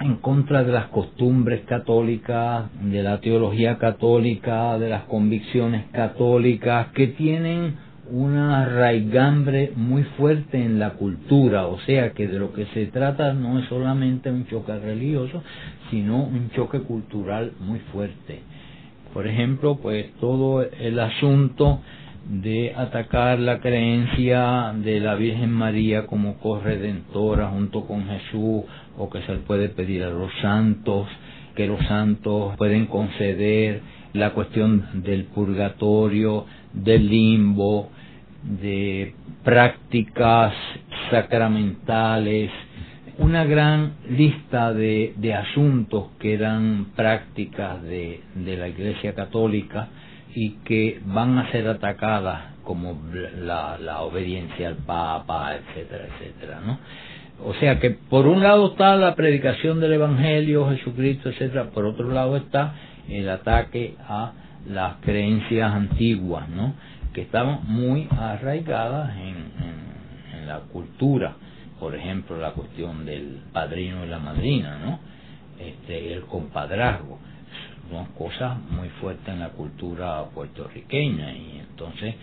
[0.00, 7.06] en contra de las costumbres católicas, de la teología católica, de las convicciones católicas que
[7.08, 7.76] tienen
[8.10, 13.32] una raigambre muy fuerte en la cultura, o sea que de lo que se trata
[13.32, 15.42] no es solamente un choque religioso,
[15.90, 18.40] sino un choque cultural muy fuerte.
[19.12, 21.80] Por ejemplo, pues todo el asunto
[22.28, 28.64] de atacar la creencia de la Virgen María como corredentora junto con Jesús
[28.96, 31.06] o que se le puede pedir a los santos,
[31.54, 33.82] que los santos pueden conceder
[34.14, 37.90] la cuestión del purgatorio, del limbo,
[38.42, 40.52] de prácticas
[41.10, 42.50] sacramentales,
[43.18, 49.88] una gran lista de, de asuntos que eran prácticas de, de la Iglesia Católica
[50.34, 53.00] y que van a ser atacadas como
[53.40, 56.78] la, la obediencia al Papa, etcétera, etcétera, ¿no?
[57.44, 62.10] O sea que por un lado está la predicación del Evangelio, Jesucristo, etcétera, por otro
[62.10, 62.74] lado está
[63.08, 64.32] el ataque a
[64.68, 66.74] las creencias antiguas, ¿no?
[67.12, 69.52] Que estaban muy arraigadas en,
[70.32, 71.36] en, la cultura,
[71.80, 74.98] por ejemplo, la cuestión del padrino y la madrina, ¿no?
[75.58, 77.18] Este, el compadrazgo
[77.90, 82.14] son cosas muy fuertes en la cultura puertorriqueña y entonces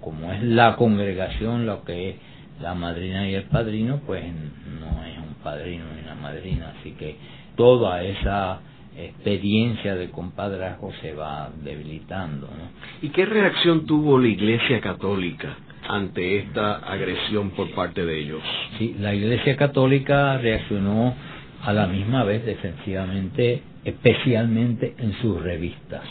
[0.00, 2.16] como es la congregación lo que es
[2.60, 7.16] la madrina y el padrino pues no es un padrino ni una madrina así que
[7.56, 8.60] toda esa
[9.06, 12.70] experiencia de compadrazgo se va debilitando ¿no?
[13.02, 15.56] ¿y qué reacción tuvo la iglesia católica
[15.88, 18.42] ante esta agresión por parte de ellos
[18.78, 21.14] sí la iglesia católica reaccionó
[21.62, 26.04] a la misma vez defensivamente especialmente en sus revistas.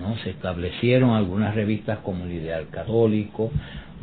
[0.00, 0.16] ¿no?
[0.18, 3.50] Se establecieron algunas revistas como el Ideal Católico,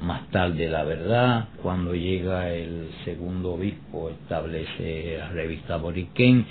[0.02, 6.46] más tarde La Verdad, cuando llega el segundo obispo establece la revista Boriquén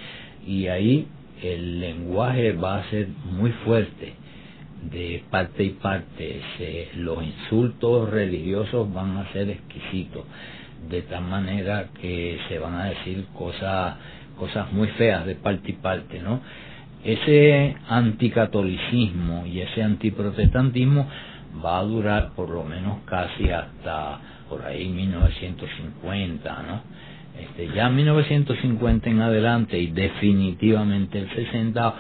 [0.47, 1.07] y ahí
[1.42, 4.14] el lenguaje va a ser muy fuerte
[4.90, 10.25] de parte y parte, se, los insultos religiosos van a ser exquisitos,
[10.88, 13.96] de tal manera que se van a decir cosas
[14.38, 16.40] cosas muy feas de parte y parte, ¿no?
[17.03, 21.09] Ese anticatolicismo y ese antiprotestantismo
[21.64, 26.83] va a durar por lo menos casi hasta por ahí 1950, ¿no?
[27.38, 31.94] Este, ya 1950 en adelante y definitivamente el 60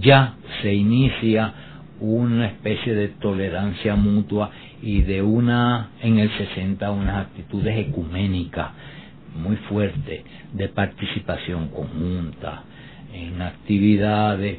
[0.00, 1.54] ya se inicia
[2.00, 4.50] una especie de tolerancia mutua
[4.82, 8.72] y de una en el 60 unas actitudes ecuménicas
[9.34, 12.64] muy fuerte de participación conjunta
[13.14, 14.58] en actividades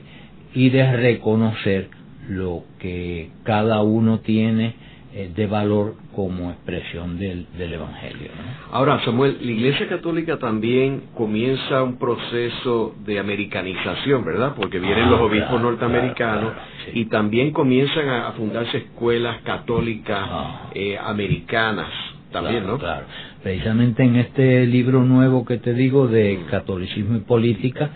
[0.55, 1.89] y de reconocer
[2.29, 4.75] lo que cada uno tiene
[5.13, 8.29] de valor como expresión del, del Evangelio.
[8.35, 8.75] ¿no?
[8.75, 14.53] Ahora, Samuel, la Iglesia Católica también comienza un proceso de americanización, ¿verdad?
[14.55, 16.99] Porque vienen Ah, los obispos claro, norteamericanos claro, claro, sí.
[17.01, 20.69] y también comienzan a, fundarse escuelas católicas Ah.
[20.73, 21.89] eh, americanas
[22.31, 22.79] también, ¿no?
[22.79, 23.05] Claro.
[23.43, 27.91] Precisamente en este libro nuevo que te digo de catolicismo y política,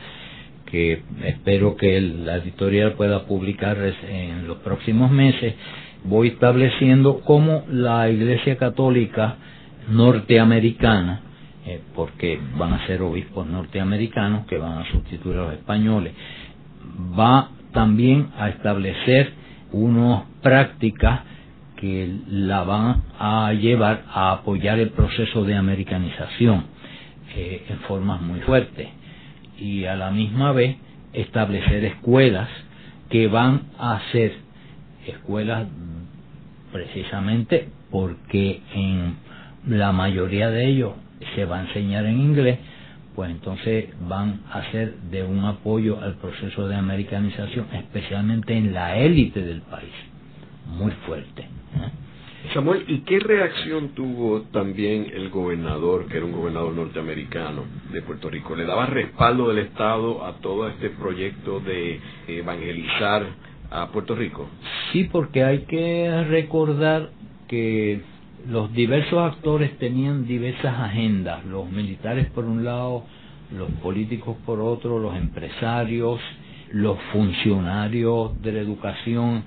[0.70, 3.78] que espero que la editorial pueda publicar
[4.10, 5.56] en los próximos meses,
[6.08, 9.36] voy estableciendo cómo la Iglesia Católica
[9.90, 11.22] norteamericana,
[11.66, 16.14] eh, porque van a ser obispos norteamericanos que van a sustituir a los españoles,
[17.18, 19.34] va también a establecer
[19.72, 21.22] unas prácticas
[21.76, 26.66] que la van a llevar a apoyar el proceso de americanización
[27.36, 28.88] eh, en formas muy fuertes.
[29.60, 30.78] Y a la misma vez
[31.14, 32.50] establecer escuelas
[33.10, 34.34] que van a ser
[35.06, 35.68] escuelas
[36.78, 39.16] precisamente porque en
[39.68, 40.94] la mayoría de ellos
[41.34, 42.60] se va a enseñar en inglés
[43.16, 48.96] pues entonces van a ser de un apoyo al proceso de americanización, especialmente en la
[48.96, 49.90] élite del país,
[50.68, 51.42] muy fuerte.
[51.42, 52.54] ¿eh?
[52.54, 58.30] Samuel, ¿y qué reacción tuvo también el gobernador, que era un gobernador norteamericano de Puerto
[58.30, 58.56] Rico?
[58.56, 63.26] ¿Le daba respaldo del Estado a todo este proyecto de evangelizar
[63.70, 64.48] a Puerto Rico?
[64.92, 67.10] Sí, porque hay que recordar
[67.48, 68.02] que
[68.48, 73.04] los diversos actores tenían diversas agendas, los militares por un lado,
[73.52, 76.20] los políticos por otro, los empresarios,
[76.72, 79.44] los funcionarios de la educación,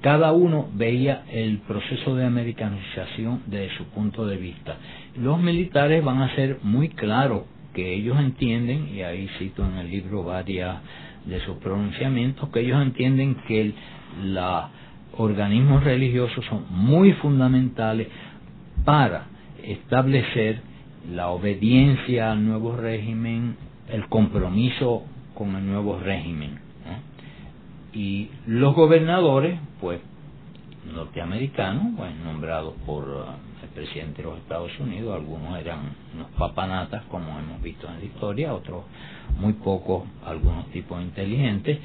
[0.00, 4.76] cada uno veía el proceso de americanización desde su punto de vista.
[5.16, 7.42] Los militares van a ser muy claros
[7.74, 10.78] que ellos entienden, y ahí cito en el libro varias
[11.26, 13.74] de sus pronunciamientos, que ellos entienden que
[14.24, 14.64] los
[15.16, 18.08] organismos religiosos son muy fundamentales
[18.84, 19.26] para
[19.62, 20.62] establecer
[21.12, 23.56] la obediencia al nuevo régimen,
[23.88, 25.04] el compromiso
[25.34, 26.58] con el nuevo régimen.
[27.92, 30.00] Y los gobernadores, pues,
[30.94, 33.26] norteamericanos, pues, nombrados por
[33.74, 38.54] presidente de los Estados Unidos, algunos eran unos papanatas, como hemos visto en la historia,
[38.54, 38.84] otros
[39.38, 41.78] muy pocos, algunos tipos inteligentes,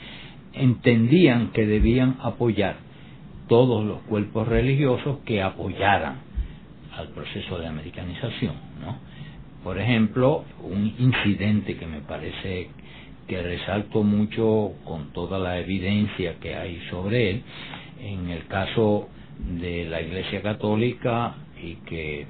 [0.54, 2.78] entendían que debían apoyar
[3.48, 6.18] todos los cuerpos religiosos que apoyaran
[6.98, 8.56] al proceso de americanización.
[8.82, 8.98] ¿no?
[9.64, 12.70] Por ejemplo, un incidente que me parece
[13.28, 17.44] que resalto mucho con toda la evidencia que hay sobre él,
[18.00, 19.10] en el caso
[19.60, 22.28] de la Iglesia Católica y que eh,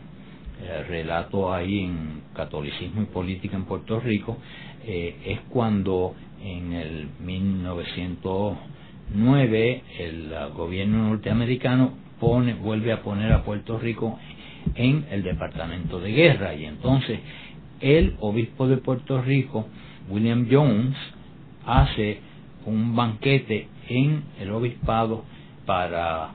[0.88, 4.38] relato ahí en Catolicismo y Política en Puerto Rico,
[4.86, 13.78] eh, es cuando en el 1909 el gobierno norteamericano pone, vuelve a poner a Puerto
[13.78, 14.18] Rico
[14.76, 16.56] en el Departamento de Guerra.
[16.56, 17.20] Y entonces
[17.82, 19.68] el obispo de Puerto Rico,
[20.10, 20.96] William Jones,
[21.66, 22.20] hace
[22.66, 25.24] un banquete en el obispado
[25.66, 26.32] para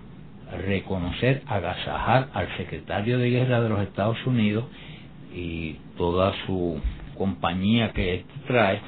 [0.59, 4.65] reconocer, agasajar al secretario de guerra de los Estados Unidos
[5.35, 6.81] y toda su
[7.17, 8.81] compañía que trae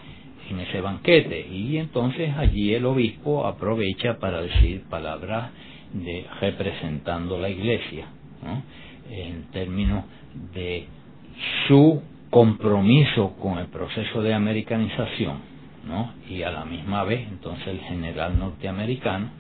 [0.51, 1.47] en ese banquete.
[1.49, 5.51] Y entonces allí el obispo aprovecha para decir palabras
[5.93, 8.07] de representando la iglesia,
[9.11, 10.05] en términos
[10.55, 10.87] de
[11.67, 15.53] su compromiso con el proceso de americanización.
[16.29, 19.31] Y a la misma vez, entonces el general norteamericano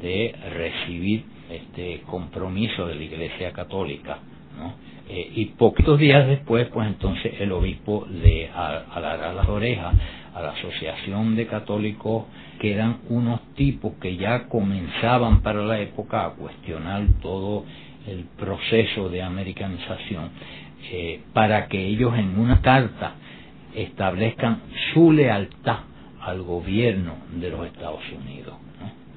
[0.00, 4.18] de recibir este compromiso de la Iglesia Católica,
[4.58, 4.74] ¿no?
[5.06, 9.94] Eh, y poquitos días después, pues entonces el obispo le alarga las orejas
[10.34, 12.24] a la Asociación de Católicos,
[12.58, 17.64] que eran unos tipos que ya comenzaban para la época a cuestionar todo
[18.06, 20.30] el proceso de americanización,
[20.90, 23.14] eh, para que ellos en una carta
[23.74, 24.62] establezcan
[24.94, 25.80] su lealtad
[26.22, 28.54] al gobierno de los Estados Unidos.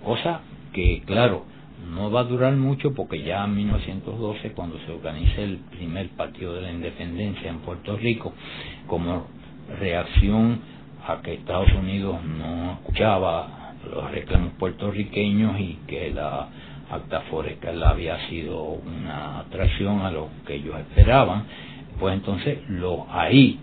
[0.03, 0.41] Cosa
[0.73, 1.45] que, claro,
[1.86, 6.55] no va a durar mucho porque ya en 1912, cuando se organiza el primer partido
[6.55, 8.34] de la independencia en Puerto Rico,
[8.88, 9.28] como
[9.80, 10.59] reacción
[11.07, 16.49] a que Estados Unidos no escuchaba los reclamos puertorriqueños y que la
[16.89, 21.45] acta forestal había sido una atracción a lo que ellos esperaban,
[21.99, 23.59] pues entonces lo, ahí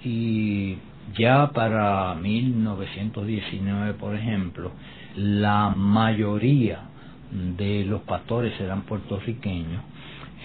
[0.03, 0.78] y
[1.18, 4.72] ya para 1919, por ejemplo,
[5.16, 6.84] la mayoría
[7.32, 9.84] de los pastores eran puertorriqueños,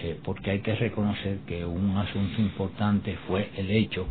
[0.02, 4.06] eh, porque hay que reconocer que un asunto importante fue el hecho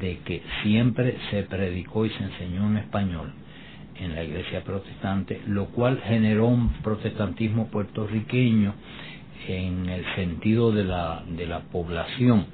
[0.00, 3.32] de que siempre se predicó y se enseñó en español
[4.00, 8.74] en la iglesia protestante, lo cual generó un protestantismo puertorriqueño
[9.46, 12.46] en el sentido de la, de la población,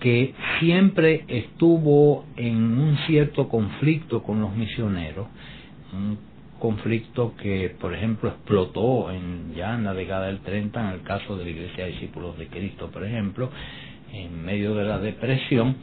[0.00, 5.26] que siempre estuvo en un cierto conflicto con los misioneros,
[5.92, 6.18] un
[6.58, 11.36] conflicto que, por ejemplo, explotó en, ya en la década del 30, en el caso
[11.36, 13.50] de la Iglesia de Discípulos de Cristo, por ejemplo,
[14.12, 15.76] en medio de la depresión,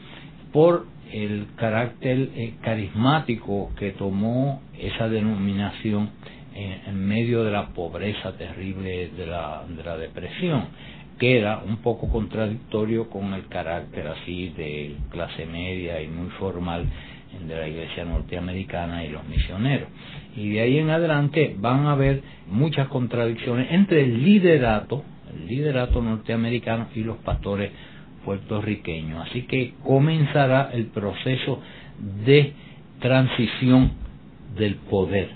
[0.51, 6.10] por el carácter eh, carismático que tomó esa denominación
[6.53, 10.66] en, medio de la pobreza terrible de la, de la depresión.
[11.20, 16.86] queda un poco contradictorio con el carácter así de clase media y muy formal
[17.45, 19.89] de la iglesia norteamericana y los misioneros.
[20.36, 25.03] Y de ahí en adelante van a haber muchas contradicciones entre el liderato,
[25.34, 27.72] el liderato norteamericano y los pastores
[28.28, 29.25] puertorriqueños.
[29.25, 31.61] Así que comenzará el proceso
[32.25, 32.51] de
[32.99, 33.93] transición
[34.57, 35.30] del poder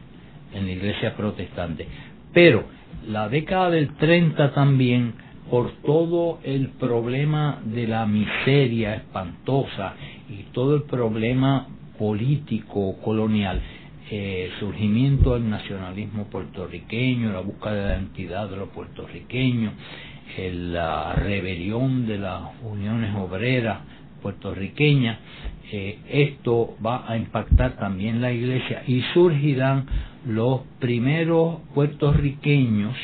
[0.54, 1.88] en la iglesia protestante.
[2.34, 2.66] Pero
[3.08, 5.14] la década del 30 también,
[5.50, 9.94] por todo el problema de la miseria espantosa
[10.30, 11.68] y todo el problema
[11.98, 13.62] político colonial,
[14.10, 19.74] eh, surgimiento del nacionalismo puertorriqueño, la búsqueda de la identidad de los puertorriqueños,
[20.38, 23.80] la rebelión de las uniones obreras
[24.22, 25.20] puertorriqueñas,
[25.72, 29.86] eh, esto va a impactar también la iglesia y surgirán
[30.26, 32.96] los primeros puertorriqueños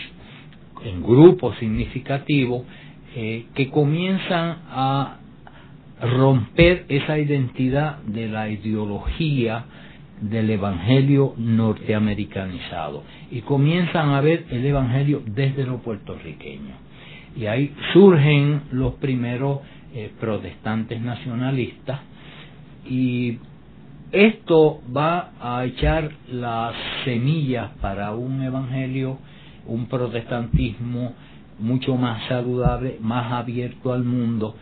[0.84, 2.63] en grupos significativos
[3.15, 5.17] eh, que comienzan a
[6.01, 9.65] romper esa identidad de la ideología
[10.21, 16.86] del evangelio norteamericanizado y comienzan a ver el evangelio desde lo puertorriqueño.
[17.38, 19.59] Y ahí surgen los primeros
[19.93, 22.01] eh, protestantes nacionalistas.
[22.89, 23.38] Y
[24.11, 26.73] esto va a echar las
[27.05, 29.19] semillas para un evangelio,
[29.67, 31.13] un protestantismo
[31.59, 34.55] mucho más saludable, más abierto al mundo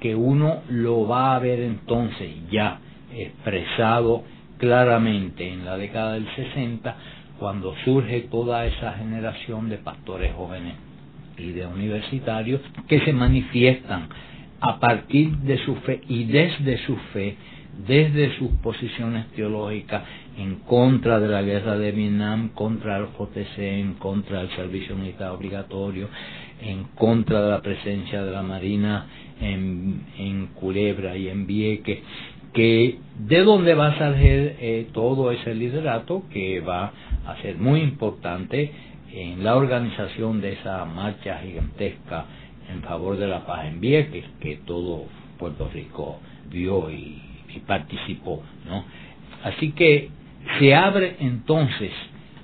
[0.00, 2.78] que uno lo va a ver entonces ya
[3.12, 4.22] expresado
[4.58, 6.96] claramente en la década del 60,
[7.38, 10.74] cuando surge toda esa generación de pastores jóvenes
[11.38, 14.08] y de universitarios que se manifiestan
[14.60, 17.36] a partir de su fe y desde su fe,
[17.86, 20.04] desde sus posiciones teológicas
[20.38, 25.32] en contra de la guerra de Vietnam, contra el JTC, en contra del servicio militar
[25.32, 26.08] obligatorio,
[26.62, 29.06] en contra de la presencia de la Marina
[29.40, 31.98] en, en Culebra y en Vieques,
[32.52, 36.92] que de dónde va a salir eh, todo ese liderato que va
[37.26, 38.72] a ser muy importante
[39.14, 42.24] en la organización de esa marcha gigantesca
[42.68, 45.04] en favor de la paz en Vieques, que todo
[45.38, 46.18] Puerto Rico
[46.50, 47.22] vio y,
[47.68, 48.84] participó, ¿no?
[49.44, 50.10] Así que
[50.58, 51.92] se abre entonces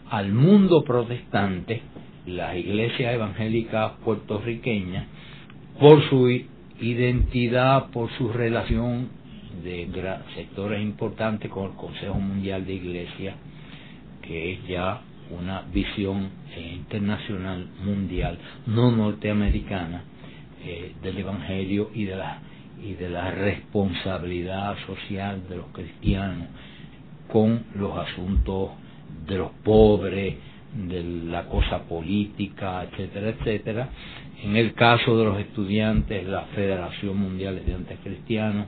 [0.08, 1.82] al mundo protestante
[2.26, 5.06] la iglesia evangélica puertorriqueña
[5.80, 6.28] por su
[6.80, 9.08] identidad, por su relación
[9.64, 9.88] de
[10.36, 13.34] sectores importantes con el Consejo Mundial de Iglesia,
[14.22, 15.00] que es ya
[15.30, 20.04] una visión eh, internacional mundial, no norteamericana,
[20.62, 22.38] eh, del Evangelio y de la
[22.82, 26.48] y de la responsabilidad social de los cristianos
[27.30, 28.70] con los asuntos
[29.26, 30.36] de los pobres,
[30.88, 33.88] de la cosa política, etcétera, etcétera.
[34.42, 38.66] En el caso de los estudiantes, la Federación Mundial de Estudiantes Cristianos,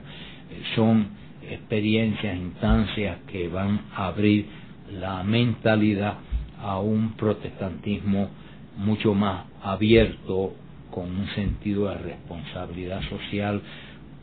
[0.51, 1.07] eh, son
[1.49, 4.45] experiencias, instancias que van a abrir
[4.91, 6.17] la mentalidad
[6.63, 8.29] a un protestantismo
[8.77, 10.53] mucho más abierto,
[10.91, 13.61] con un sentido de responsabilidad social,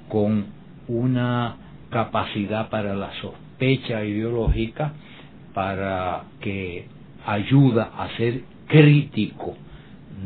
[0.09, 0.47] con
[0.89, 1.57] una
[1.91, 4.93] capacidad para la sospecha ideológica,
[5.55, 6.87] para que
[7.27, 9.57] ayuda a ser crítico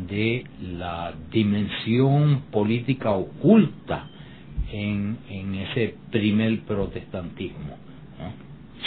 [0.07, 0.43] de
[0.77, 4.07] la dimensión política oculta
[4.71, 5.17] en,
[5.55, 7.77] ese primer protestantismo.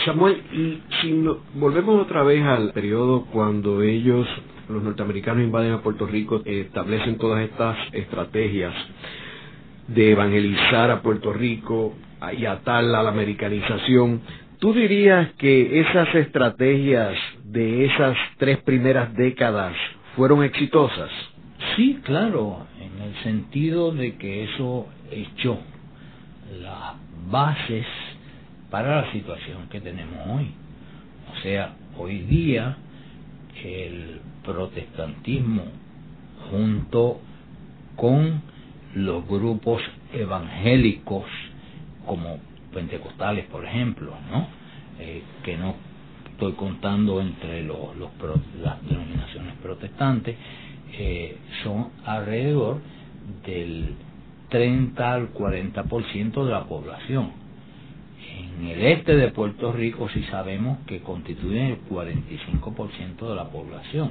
[0.04, 1.24] Samuel, y si
[1.54, 4.26] volvemos otra vez al periodo cuando ellos,
[4.68, 8.74] los norteamericanos, invaden a Puerto Rico, establecen todas estas estrategias
[9.88, 11.94] de evangelizar a Puerto Rico
[12.36, 14.20] y atarla a la americanización,
[14.58, 19.72] ¿Tú dirías que esas estrategias de esas tres primeras décadas
[20.16, 21.10] fueron exitosas?
[21.76, 25.58] Sí, claro, en el sentido de que eso echó
[26.60, 26.94] las
[27.30, 27.86] bases
[28.70, 30.50] para la situación que tenemos hoy.
[31.32, 32.76] O sea, hoy día
[33.64, 35.64] el protestantismo
[36.50, 37.20] junto
[37.96, 38.42] con
[38.94, 41.24] los grupos evangélicos
[42.06, 42.38] como
[42.72, 44.12] pentecostales, por ejemplo.
[45.00, 45.76] Eh, que no
[46.32, 47.96] estoy contando entre los,
[48.62, 50.36] las denominaciones protestantes,
[50.92, 52.80] eh, son alrededor
[53.46, 53.94] del
[54.48, 57.30] 30 al 40% de la población.
[58.58, 64.10] En el este de Puerto Rico sí sabemos que constituyen el 45% de la población.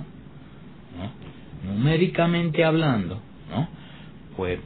[1.66, 3.20] Numéricamente hablando,
[3.50, 3.68] ¿no?
[4.38, 4.60] pues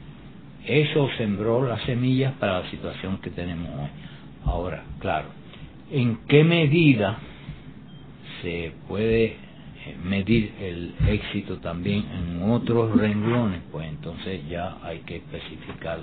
[0.66, 3.88] eso sembró las semillas para la situación que tenemos hoy.
[4.44, 5.28] Ahora, claro,
[5.90, 7.18] ¿en qué medida
[8.42, 15.16] se puede eh, medir el éxito también en otros renglones, pues entonces ya hay que
[15.16, 16.00] especificar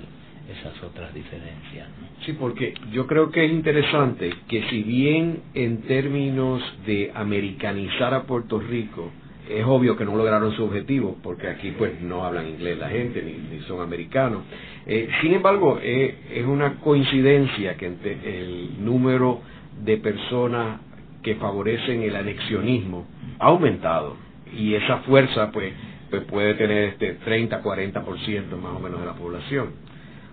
[0.50, 1.88] esas otras diferencias.
[2.24, 8.24] Sí, porque yo creo que es interesante que si bien en términos de americanizar a
[8.24, 9.10] Puerto Rico,
[9.48, 13.22] es obvio que no lograron su objetivo, porque aquí pues no hablan inglés la gente,
[13.22, 14.42] ni, son americanos.
[14.86, 19.40] Eh, sin embargo, eh, es una coincidencia que el número
[19.82, 20.80] de personas
[21.22, 23.06] que favorecen el anexionismo
[23.38, 24.16] ha aumentado
[24.56, 25.72] y esa fuerza pues,
[26.10, 29.90] pues puede tener este 30, 40% más o menos de la población.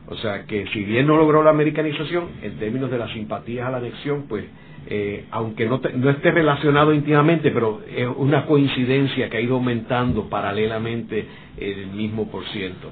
[0.09, 3.71] O sea que si bien no logró la americanización, en términos de las simpatías a
[3.71, 4.45] la anexión, pues
[4.89, 10.29] eh, aunque no, no esté relacionado íntimamente, pero es una coincidencia que ha ido aumentando
[10.29, 11.25] paralelamente
[11.57, 12.89] el mismo por ciento.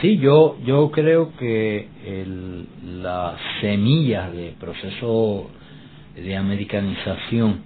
[0.00, 2.66] Sí, yo, yo creo que el,
[3.02, 5.50] las semillas de proceso
[6.14, 7.62] de americanización,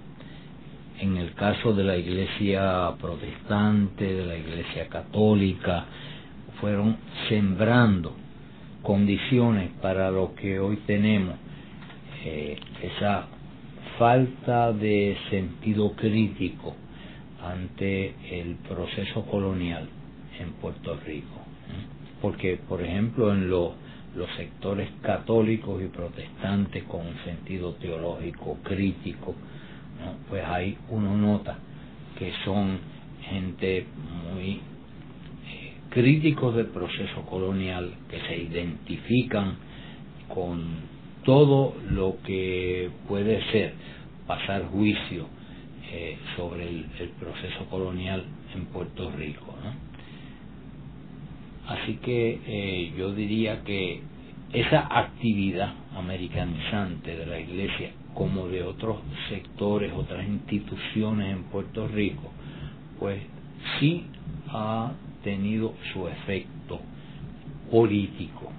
[0.99, 5.85] en el caso de la iglesia protestante, de la iglesia católica,
[6.61, 6.95] fueron
[7.27, 8.24] sembrando
[8.85, 11.35] condiciones para lo que hoy tenemos,
[12.23, 13.27] eh, esa
[13.97, 16.75] falta de sentido crítico
[17.43, 19.89] ante el proceso colonial
[20.39, 21.41] en Puerto Rico.
[22.21, 23.73] Porque, por ejemplo, en los
[24.37, 29.35] sectores católicos y protestantes con un sentido teológico crítico,
[30.29, 31.57] pues ahí uno nota
[32.17, 32.79] que son
[33.29, 33.85] gente
[34.33, 34.61] muy
[35.95, 39.55] críticos del proceso colonial que se identifican
[40.27, 40.61] con
[41.23, 43.73] todo lo que puede ser
[44.27, 45.25] pasar juicio
[45.89, 46.85] eh, sobre el,
[47.17, 49.55] proceso colonial en Puerto Rico.
[51.65, 54.01] Así que eh, yo diría que
[54.51, 58.97] esa actividad americanizante de la Iglesia, como de otros
[59.29, 62.33] sectores, otras instituciones en Puerto Rico,
[62.99, 63.21] pues
[63.79, 64.03] sí
[64.49, 64.91] ha
[65.25, 66.79] tenido su efecto
[67.69, 68.51] político.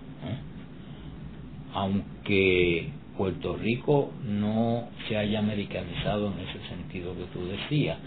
[1.72, 7.98] Aunque Puerto Rico no se haya americanizado en ese sentido que tú decías,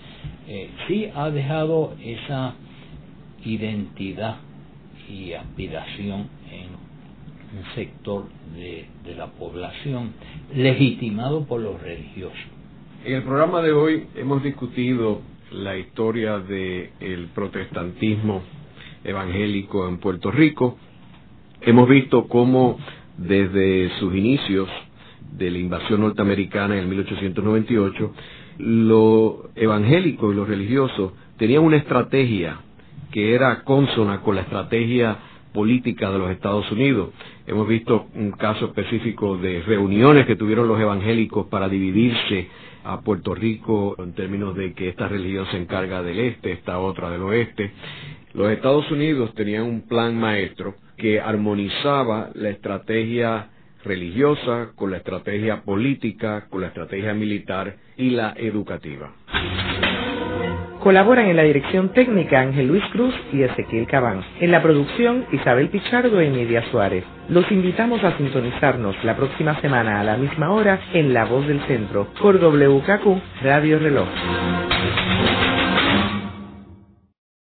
[0.48, 2.56] eh, sí ha dejado esa
[3.46, 4.38] identidad
[5.10, 10.14] y aspiración en un sector de, de la población
[10.54, 12.38] legitimado por los religiosos.
[13.06, 15.22] En el programa de hoy hemos discutido
[15.52, 18.44] la historia del protestantismo
[19.04, 20.78] evangélico en Puerto Rico.
[21.62, 22.78] Hemos visto cómo
[23.18, 24.70] desde sus inicios
[25.38, 28.14] de la invasión norteamericana en 1898,
[28.60, 32.60] lo evangélico y lo religioso tenían una estrategia
[33.12, 35.18] que era consona con la estrategia
[35.54, 37.10] política de los Estados Unidos.
[37.48, 42.48] Hemos visto un caso específico de reuniones que tuvieron los evangélicos para dividirse
[42.84, 47.10] a Puerto Rico en términos de que esta religión se encarga del este, esta otra
[47.10, 47.72] del oeste.
[48.34, 53.50] Los Estados Unidos tenían un plan maestro que armonizaba la estrategia
[53.84, 59.14] religiosa con la estrategia política, con la estrategia militar y la educativa.
[60.80, 64.24] Colaboran en la dirección técnica Ángel Luis Cruz y Ezequiel Cabán.
[64.40, 67.04] En la producción Isabel Pichardo y Nidia Suárez.
[67.28, 71.60] Los invitamos a sintonizarnos la próxima semana a la misma hora en La Voz del
[71.68, 74.08] Centro por WKQ Radio Reloj.